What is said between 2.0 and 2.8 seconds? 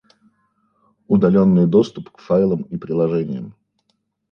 к файлам и